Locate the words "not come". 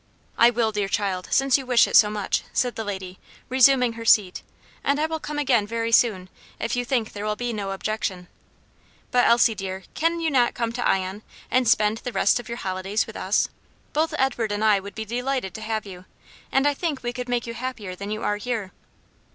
10.31-10.71